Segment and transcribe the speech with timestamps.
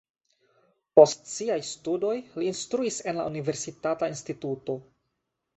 [0.99, 4.81] Post siaj studoj li instruis en la universitata instituto.